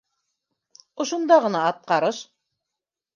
Ошонда 1.05 1.37
ғына 1.43 1.61
атҡарыш. 1.73 2.23